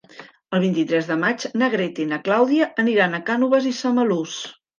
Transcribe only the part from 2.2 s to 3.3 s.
Clàudia aniran a